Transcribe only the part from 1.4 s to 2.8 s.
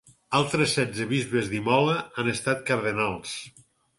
d'Imola han estat